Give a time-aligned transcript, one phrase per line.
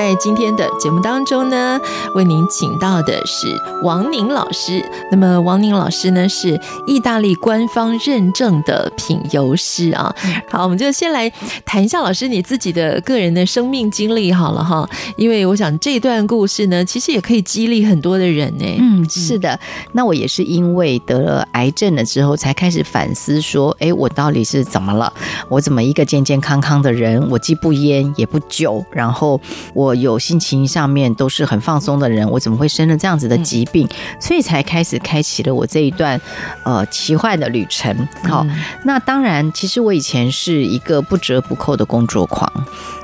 [0.00, 1.80] saying 在今天的节目当中呢，
[2.16, 3.46] 为您请到的是
[3.84, 4.84] 王宁老师。
[5.12, 10.12] 那么，王宁老师呢是意大利官方认证的品油师啊。
[10.50, 11.30] 好，我们就先来
[11.64, 14.84] 谈一下老师你自己的个人的生命经历好了哈，
[15.16, 18.64] 因为我想这段故事呢，其实也可以激励很多的人呢。
[18.80, 19.56] 嗯，是的。
[19.92, 25.12] 那我也是因为得了癌症了之后，才开始反思说，哎，我到底是怎么了？
[25.48, 29.40] 我怎么一个健健康康的人，我既不烟也不酒，然后。
[29.74, 33.88] 我有心情上面都是很放松的人，我怎么会生了这样子的疾病？
[34.20, 36.20] 所以才开始开启了我这一段
[36.64, 38.08] 呃奇幻的旅程。
[38.24, 38.46] 好，
[38.84, 42.50] 那当然，其实我以前是一个不折不扣的工作狂。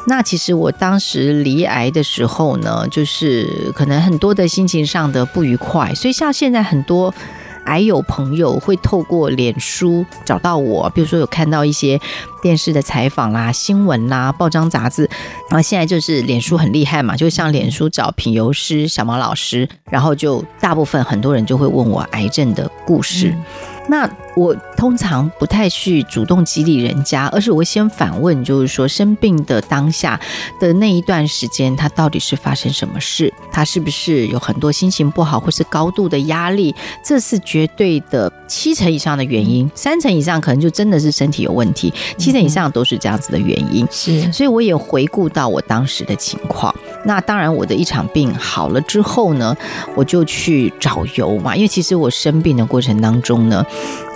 [0.09, 7.15] 那其实我当时离癌的时候呢，就是可能很多的心情上的不愉快，所以像现在很多。
[7.67, 12.00] 癌友朋友会透过脸书找到我，比如说有看到一些
[12.42, 15.03] 电视的采访啦、新闻啦、报章杂志，
[15.50, 23.34] 然后现在就是脸书很厉害嘛，就像脸书找品油师小毛老师，然后就大部分很多人就会问我癌症的故事。
[23.89, 30.20] 那我通常不太去主动激励人家，而是我会先反问，就是说生病的当下
[30.61, 33.33] 的那一段时间，他到底是发生什么事？
[33.51, 36.75] 他是不是有很多心情不好，或是高度的压力？
[37.03, 43.86] 这是绝对的七成以上的原因，三成以上可能就真的是身体有问题，七成以上都是这样子的原因。
[43.91, 46.74] 是，所以我也回顾到我当时的情况。
[47.06, 49.56] 那当然，我的一场病好了之后呢，
[49.94, 53.64] 我就去找油嘛，因为其实我生病的过程当中呢。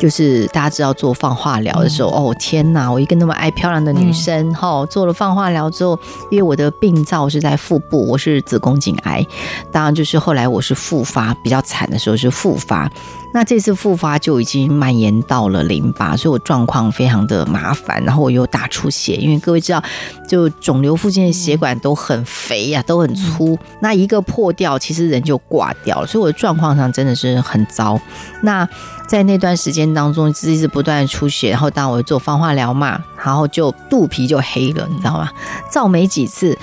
[0.01, 2.91] 就是大家知道做放化疗的时候，哦天哪！
[2.91, 5.99] 我一个那么爱漂亮的女生，哈，做了放化疗之后，
[6.31, 9.27] 因为我的病灶是在腹部，我是子宫颈癌，
[9.71, 12.91] 当然就是后来我是复发，比较惨的时候是复发。
[13.35, 18.03] 那这次复发就已经蔓延到了淋巴，所以我状况非常的麻烦。
[18.03, 19.83] 然后我又大出血，因为各位知道，
[20.27, 23.59] 就肿瘤附近的血管都很肥呀、啊，都很粗。
[23.81, 26.07] 那一个破掉，其实人就挂掉了。
[26.07, 28.01] 所以我的状况上真的是很糟。
[28.43, 28.69] 那
[29.07, 35.31] 在那段时间当中，一直不断出血，然后当我做放化疗嘛，然后就肚皮就黑了，你知道吗？
[35.71, 36.57] 照没几次，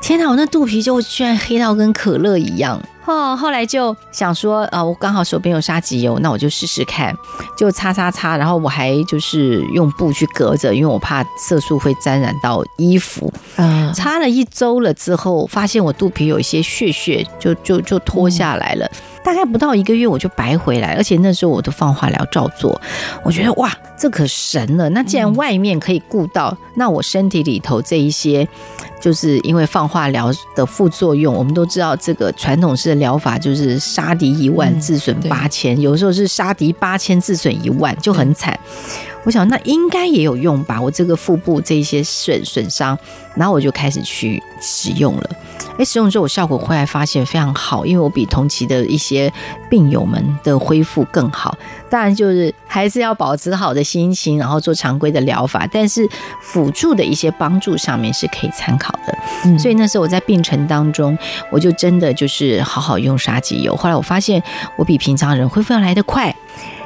[0.00, 2.80] 天哪，我那肚皮就居然黑到跟可乐一样。
[3.06, 7.16] 哦，后来就想说，啊，我刚好手边有沙棘油，那我就试试看，
[7.56, 13.32] 就擦擦擦，然后我还就是用布去隔着，因为我怕色素会沾染到衣服。
[13.56, 18.86] 嗯，擦了一周了之后，发现我肚皮有一些血血，就就就脱下来了。
[19.28, 22.80] 大概不到一个月，我就白回来，而且那时候我都放化疗照做，
[23.22, 24.88] 我觉得哇，这可神了。
[24.88, 28.48] 那既然外面可以顾到，那我身体里头这一些。
[29.00, 38.58] 就是因为放化疗的副作用，我们都知道这个传统式的疗法就是杀敌一万自损八千，有时候是杀敌八千自损一万，就很惨。
[39.22, 42.98] 我想那应该也有用吧，我这个腹部这一些损损伤，
[43.36, 45.30] 然后我就开始去使用了。
[45.78, 49.32] 哎，使用之后我效果后来发现非常好，因为我比同期的一些
[49.70, 51.56] 病友们的恢复更好。
[51.90, 56.06] 当然就是还是要保持好的心情，然后做常规的疗法，但是
[56.42, 59.18] 辅助的一些帮助上面是可以参考的。
[59.44, 61.16] 嗯，所以那时候我在病程当中，
[61.50, 63.74] 我就真的就是好好用沙棘油。
[63.74, 64.42] 后来我发现
[64.76, 66.34] 我比平常人恢复要来得快。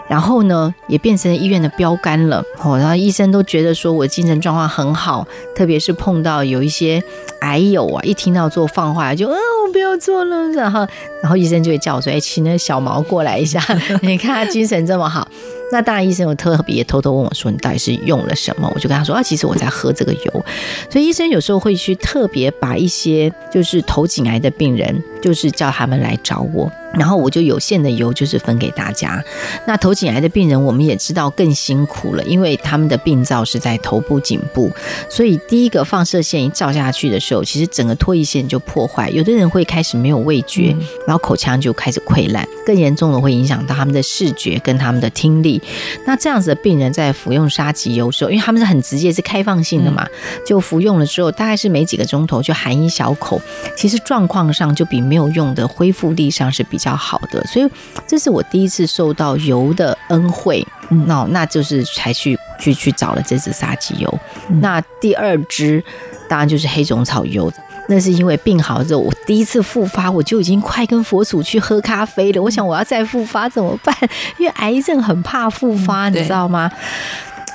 [0.09, 2.43] 然后呢，也变成医院的标杆了。
[2.63, 7.03] 哦，然后医生都觉得说我精神状况很好，特别是碰到有一些
[7.41, 9.37] 癌友啊，一听到做放化疗就，嗯，
[9.67, 10.49] 我不要做了。
[10.51, 10.87] 然后，
[11.23, 13.61] 然后医生就会叫我说，哎，请那小毛过来一下，
[14.03, 15.27] 你看他精神这么好。
[15.72, 18.71] 那大，医生有特别偷偷问我说，你到底是用了什么？
[18.74, 20.45] 我就跟他说啊，其实我在喝这个油。
[20.91, 26.71] 所以医生有时候会去特别把一些就是头颈癌的病人，就是叫他们来找我。
[26.92, 29.24] 然后我就有限的油就是分给大家。
[29.66, 34.71] 那头颈癌的病人，我们也知道更辛苦了，因为他们的病灶是在头部颈部，
[35.09, 40.77] 所以第一个放射线一照下去的时候，其实整个唾液腺就破坏，有的人会开始没有味觉，
[41.07, 45.61] 然后口腔就开始溃烂，更严重的会影响到他们的视觉跟他们的听力，
[46.06, 50.06] 那这样子的病人在服用沙棘油的时候，因为他们是很直接，是开放性的嘛，
[50.47, 53.41] 就服用了之后，大概是没几个钟头就含一小口，
[53.76, 57.42] 其实状况上就比没有用的恢复力上是比较好的。
[57.44, 57.68] 所以
[58.06, 60.66] 这是我第一次受到油的恩惠，
[61.06, 64.18] 那那就是才去去去找了这支沙棘油。
[64.60, 65.82] 那第二支
[66.28, 67.53] 当然就是黑种草油。
[67.89, 72.43] 那是因为病好之后，我第一次复发，我就已经快跟佛祖去喝咖啡了。
[72.43, 73.95] 我想我要再复发怎么办？
[74.39, 76.71] 因为癌症很怕复发，你知道吗？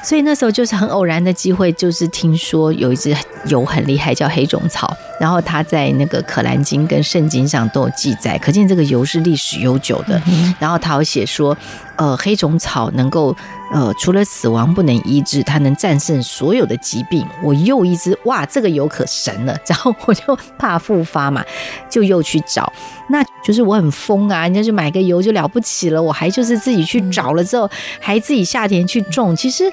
[0.04, 3.14] 所以那时候就是很偶然的机会，就是听说有一支
[3.48, 10.22] 油很厉害，叫黑种草，然后它在那个《可兰经》跟《圣经》上都有记载，可见这个油是历史悠久的。
[10.60, 11.58] 然后他有写说，
[11.98, 13.36] 呃，黑种草能够。
[13.70, 17.28] 呃，除了死亡不能医治，它能战胜所有的疾病。
[17.44, 19.54] 我又一支，哇，这个油可神了。
[19.68, 21.44] 然后我就怕复发嘛，
[21.92, 22.72] 就又去找。
[23.10, 27.70] 那就是我很疯啊，人家就买个油就了不起了，我还就是自己去找了之后，
[28.00, 29.36] 还自己下田去种。
[29.36, 29.70] 其实。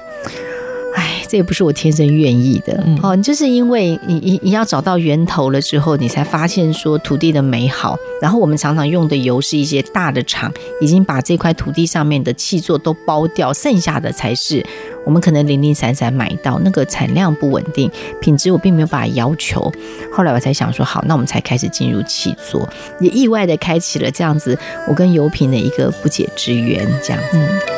[1.35, 7.97] 哎，这也不是我天生愿意的哦，就是因为你你你要找到源头了之后，你才发现说土地的美好。
[8.21, 10.49] 然后我们常常用的油是一些大的厂
[10.79, 14.65] 已经把这块土地上面的气作都包掉，剩下的才是
[15.05, 17.91] 我们可能零零散散买到，那个产量不稳定，
[18.21, 19.69] 品质我并没有办法要求。
[20.13, 22.67] 后来我才想说，好，那我们才开始进入气作，
[23.01, 27.74] 也意外的开启了这样子我跟油品的一个不解之缘，这样子。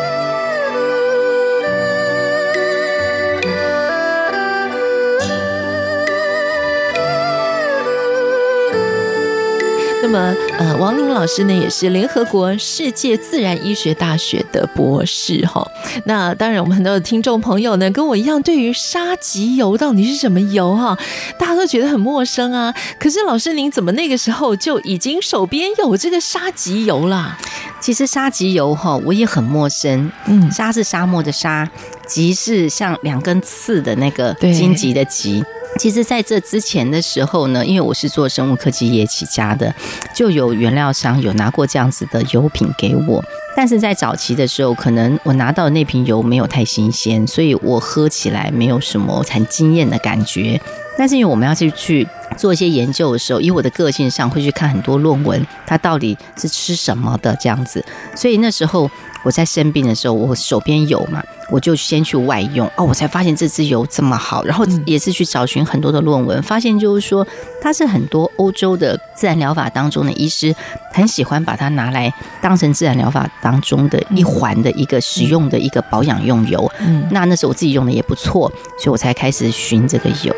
[10.09, 15.69] 那么，呃，王宁老师呢，也是联合国世界自然医学大学的博士哈。
[16.05, 20.97] 那当然，我们很多的听众朋友呢，跟我一样，对于沙棘油到底是什么油哈，
[21.37, 22.73] 大家都觉得很陌生啊。
[22.97, 27.37] 可是老师，您怎么那个时候就已经手边有这个沙棘油了？
[27.81, 30.09] 其实沙棘油哈，我也很陌生。
[30.27, 31.69] 嗯，沙是沙漠的沙，
[32.07, 35.43] 棘是像两根刺的那个荆棘的棘。
[35.77, 39.73] 其实，在这之前的时候呢，因为我是做生物科技业起家的，
[40.13, 43.23] 就有原料商有拿过这样子的油品给我。
[43.55, 50.59] 但是在早期的时候，可能我拿到那瓶油没有太新鲜，所以我喝起来没有什么很惊艳的感觉。
[50.97, 57.83] 但是因为我们要去去做一些研究的时候，以我的个性上会去看很多论文，它到底是吃什么的这样子，
[58.17, 58.89] 所以那时候。
[59.23, 67.27] 我在生病的时候，我手边有嘛，我就先去外用哦，我才发现这支油这么好，然后也是去找寻很多的论文，发现就是说
[67.61, 70.55] 它是很多欧洲的自然疗法当中的医师
[70.93, 76.71] 很喜欢把它拿来当成自然疗法当中的一环的一个使用的一个保养用油。
[76.79, 80.33] 嗯，那那时候我自己用的也不错，所以我才开始寻这个油。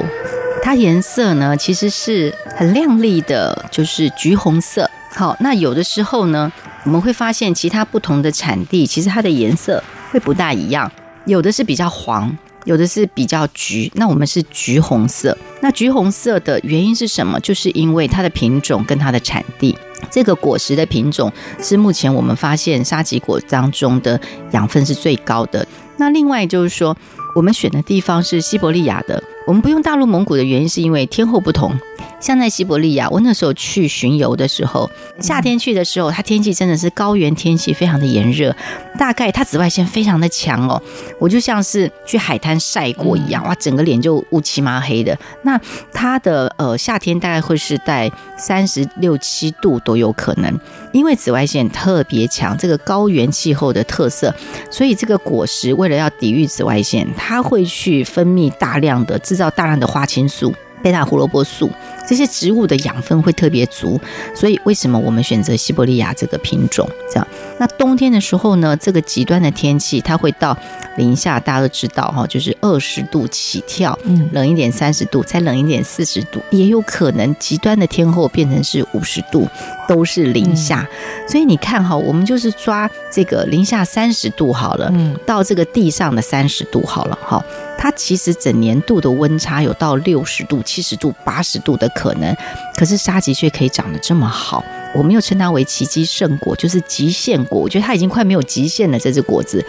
[0.64, 4.90] 它颜色呢，其实是很亮丽的，就是橘红色。
[5.12, 6.52] 好，那有的时候呢，
[6.86, 10.90] 我们会发现其他不同的产地，其实它的颜色会不大一样，
[11.26, 13.92] 有的是比较黄，有的是比较橘。
[13.96, 15.38] 那我们是橘红色。
[15.62, 17.40] 那橘红色的原因是什么？
[17.42, 19.78] 就是因为它的品种跟它的产地。
[20.10, 21.31] 这个果实的品种
[21.62, 24.20] 是目前我们发现沙棘果当中的
[24.52, 25.68] 养分是最高的。
[25.98, 26.96] 那另外就是说，
[27.36, 29.22] 我们选的地方是西伯利亚的。
[29.46, 31.78] 我们不用大陆蒙古的原因是因为天候不同。
[32.19, 38.56] 像在西伯利亚，我那时候去巡游的时候，夏天去的时候，它天气真的是高原天气，非常的炎热，
[38.98, 40.81] 大概它紫外线非常的强哦，
[41.19, 45.18] 我就像是去海滩晒过一样，哇，整个脸就乌漆麻黑的。
[45.44, 45.60] 那
[45.94, 50.60] 它的呃夏天大概会是在三十六七度都有可能，
[50.92, 54.33] 因为紫外线特别强，这个高原气候的特色，
[54.69, 60.54] 所以这个果实为了要抵御紫外线，它会去分泌大量的制造大量的花青素。
[60.81, 61.69] 贝塔胡萝卜素
[62.07, 64.00] 这些植物的养分会特别足，
[64.33, 66.90] 所以为什么我们选择西伯利亚这个品种？
[67.07, 67.28] 这样，
[67.59, 70.57] 那冬天的时候呢，这个极端的天气它会到
[70.98, 79.48] 零下，大家都知道哈，就是二十度起跳，嗯，冷一点三十度，再冷一点四十度，也有可能极端的天候变成是五十度，
[79.88, 80.88] 都是零下。
[81.28, 87.44] 所以你看哈，我们就是抓这个零下三十度好了，嗯，到这个地上的三十度好了哈。
[87.81, 92.36] 它其实整年度的温差有到六十度、七十度、八十度的可能，
[92.76, 94.62] 可是沙棘却可以长得这么好。
[94.94, 97.57] 我们又称它为奇迹圣果，就是极限果。
[97.57, 99.00] 我觉得它已经快没有极限了。
[99.00, 99.64] 这只果子，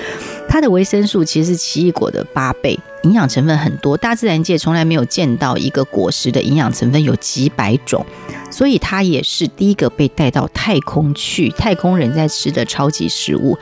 [0.49, 3.97] 它的维生素其实是奇异果的八倍，营养成分很多。
[3.97, 8.05] 大自然界从来没有见到一个果实的营养成分有几百种，
[8.51, 13.59] 所以它也是第一个被带到太空去，太空人在吃的超级食物。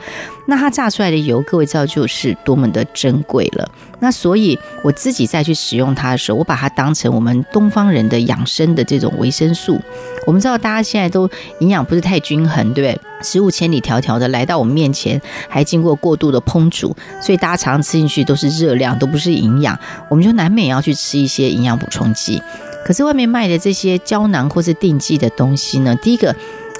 [0.47, 3.71] 那它榨出来的油，各位知道就是多么的珍贵了。
[3.99, 9.79] 那所以我自己再去使用它的时候，我把它当成我们东方人的养生的这种维生素。
[10.25, 11.29] 我们知道大家现在都
[11.59, 13.08] 营养不是太均衡，对不对？
[13.21, 19.77] 食物千里迢迢的来到我们面前，还经过过度的烹煮，所以大家常常吃进去都是热量，都不是营养。
[20.09, 22.41] 我们就难免要去吃一些营养补充剂。
[22.85, 26.33] 可是外面卖的这些胶囊或是定剂的东西呢，第一个，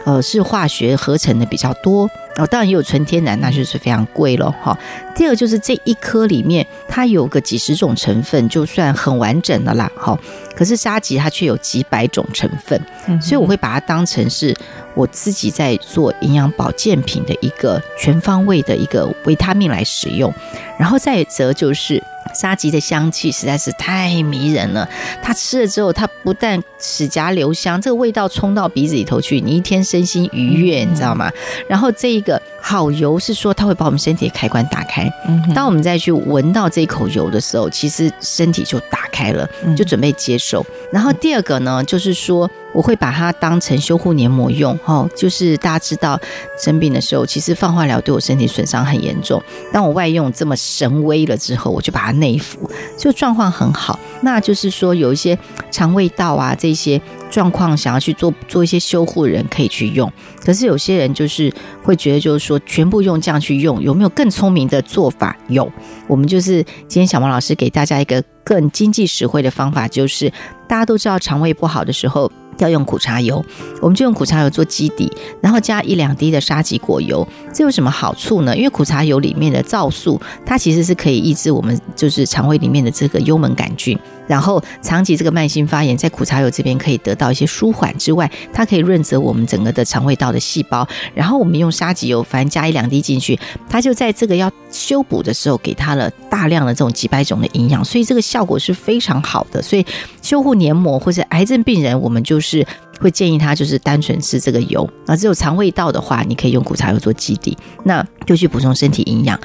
[0.09, 2.09] 呃，是化学合成的比较多。
[2.37, 4.75] 哦，当然也有纯天然，那就是非常贵了哈。
[5.13, 9.91] 第二就是这一颗里面它有个几十种成分，就算很完整的啦。
[9.95, 10.17] 哈，
[10.55, 12.81] 可是沙棘它却有几百种成分，
[13.21, 14.55] 所以我会把它当成是
[14.95, 20.33] 我自己在做营养保健品的一个全方位的一个维他命来使用。
[20.79, 22.01] 然后再则就是。
[22.33, 24.87] 沙棘的香气实在是太迷人了，
[25.21, 31.31] 它吃了之后，它不但齿颊留香，这个味道冲到鼻子里头去，你一天身心愉悦，你知道吗？
[31.67, 35.09] 然后这一个好油是说，它会把我们身体的开关打开。
[35.53, 40.65] 当我们再去闻到这一口油的时候，其实身体就打开了，就准备接受。
[40.91, 42.49] 然后第二个呢，就是说。
[42.73, 46.19] 我会把它当成修护黏膜用，哦，就是大家知道
[46.63, 49.41] 生病的时候，其实放化疗对我身体损伤很严重。
[49.73, 53.99] 当我外用这么神威了之后，我就把它内服，就状况很好。
[54.21, 55.37] 那就是说，有一些
[55.71, 60.11] 肠胃道啊这些状况，想要去做做一些修护的人可以去用。
[60.45, 61.51] 可是有些人就是
[61.83, 65.35] 会觉得，就是说全部用这样去用，有没有更聪明的做法？
[65.47, 65.71] 有，
[66.07, 70.29] 我们就是今天小王老师给大家一个更经济实惠的方法，就是
[70.67, 72.31] 大家都知道肠胃不好的时候。
[72.59, 73.43] 要用苦茶油，
[73.81, 75.11] 我们就用苦茶油做基底，
[75.41, 77.27] 然后加一两滴的沙棘果油。
[77.53, 78.55] 这有什么好处呢？
[78.55, 83.97] 因为苦茶油里面的皂素，它其实是可以抑制我们就是肠胃里面的这个幽门杆菌。
[84.29, 90.87] 然后长期这个慢性发炎，在苦茶油这边可以得到一些舒缓之外，它可以润泽我们整个的肠胃道的细胞。
[91.15, 99.59] 然后我们用沙棘油，反正加一两滴进去，它就在这个要修补的时候，给它了大量的这种几百种的营养，所以这个效果是非常好的。
[99.63, 99.83] 所以
[100.21, 102.63] 修护黏膜或者癌症病人，我们就是
[102.99, 104.89] 会建议他就是单纯吃这个油。
[105.05, 109.39] 那只有肠胃道的话，你可以用苦茶油做基底，那就去补充身体营养。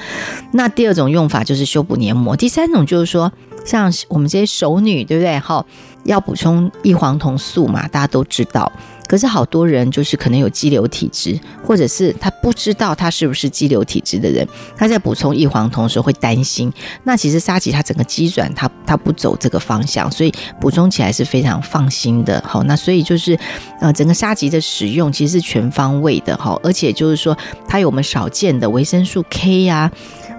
[0.53, 3.31] 那第二种用法就是修补黏膜，第三种就是说。
[3.63, 5.39] 像我们这些熟女，对不对？
[5.39, 5.65] 好，
[6.05, 8.71] 要补充异黄酮素嘛，大家都知道。
[9.07, 16.73] 可是好多人就是可能有肌瘤体质，或者是他不知道他是不是肌瘤体质的人，他在补充异黄酮的时候会担心。
[17.03, 22.43] 那其实沙棘它整个肌转，它它不走这个方向，所以补充起来是非常放心的。
[22.47, 23.37] 好，那所以就是
[23.79, 29.91] 呃，整个沙棘的使用其实是全方位的哈，而且就是说它有我们少见的维生素 K 呀。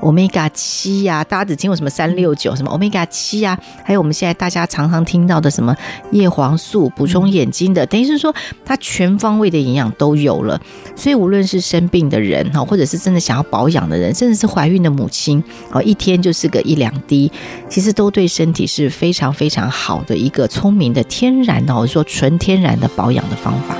[0.02, 5.74] Omega 七呀，大家只听过什么三六九，什么 Omega 七呀，还有我们现在大家常常听到的什么
[6.12, 8.34] 叶黄素，补充眼睛的，等于是说
[8.64, 10.60] 它全方位的营养都有了。
[10.94, 17.30] 所以无论是生病的人哈，或者是真的想要保养的人，甚至是怀孕的母亲，哦，一天就是个一两滴，
[17.68, 23.76] 其实都对身体是非常非常好的一个聪明的天然的，或者说纯天然的保养的方法。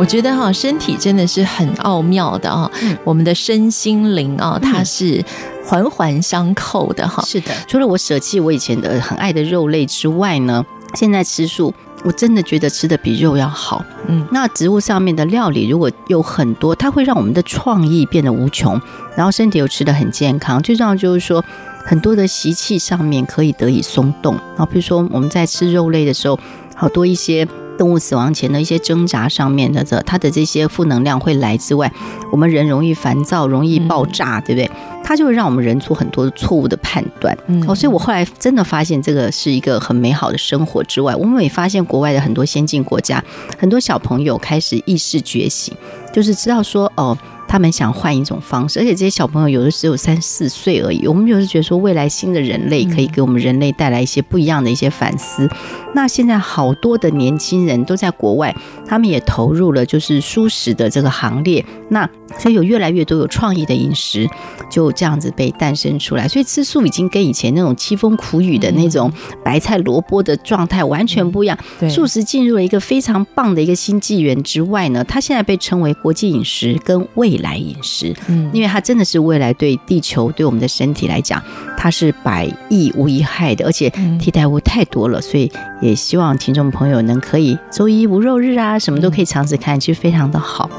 [0.00, 2.70] 我觉得哈，身体真的是很奥妙的啊。
[2.80, 5.22] 嗯，我们的身心灵啊，它是
[5.62, 7.22] 环环相扣的哈。
[7.26, 10.64] 是的，除了我舍弃我以前的很爱的肉类之外呢，
[10.94, 13.84] 现在吃素，我真的觉得吃的比肉要好。
[14.08, 18.80] 嗯，那植物上面的料理如果有很多，它会让我们的创意变得无穷，
[19.14, 20.62] 然后身体又吃的很健康。
[20.62, 21.44] 最重要就是说，
[21.84, 24.34] 很多的习气上面可以得以松动。
[24.56, 26.40] 然后比如说我们在吃肉类的时候，
[26.74, 27.46] 好多一些。
[27.80, 31.90] 动物死亡前的一些挣扎上面的这，它的这些负能量会来之外，
[32.30, 34.70] 我们人容易烦躁，容易爆炸，对不对？
[35.02, 37.34] 它就会让我们人做很多错误的判断。
[37.66, 43.24] 哦，所以我后来真的发现这个是一个很美好的生活之外，我们也发现国外的很多先进国家，
[43.58, 45.74] 很多小朋友开始意识觉醒，
[46.12, 47.16] 就是知道说哦。
[47.50, 51.04] 他们想换一种方式，而且这些小朋友有的只有三四岁而已。
[51.08, 55.50] 我们就是觉得说，未来新的人类可以给我们人类带来一些不一样的一些反思。
[55.92, 58.54] 那现在好多的年轻人都在国外，
[58.86, 61.64] 他们也投入了就是素食的这个行列。
[61.88, 64.30] 那所以有越来越多有创意的饮食
[64.70, 66.28] 就这样子被诞生出来。
[66.28, 69.12] 所以吃素已经跟以前那种凄风苦雨的那种
[69.44, 71.58] 白菜萝卜的状态完全不一样。
[71.80, 81.42] 对，素食进入了一个非常棒的一个新纪元之外呢，它现在被称为国际饮食跟未来饮食，嗯，因为它真的是未来对地球、对我们的身体来讲，
[81.76, 90.70] 它是百益无一害的，而且替代物太多了，所以也希望听众朋友能可以周一无肉日啊，什么都可以尝试看，其实非常的好。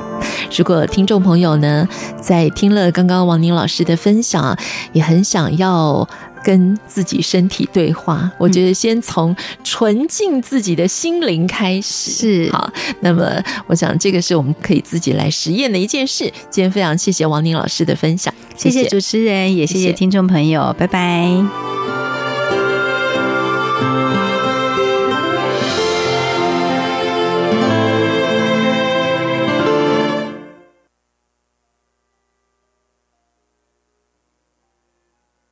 [0.55, 1.87] 如果听众朋友呢，
[2.21, 4.57] 在听了刚刚王宁老师的分享，
[4.93, 6.07] 也很想要。
[6.43, 12.71] 跟自己身体对话，我觉得先从纯净自己的心灵开始是好。
[13.01, 16.25] 那么，我想这个是我们可以自己来实验的一件事。
[16.49, 21.80] 今天非常谢谢王宁老师的分享，谢谢主持人，也谢谢听众朋友，谢谢拜拜。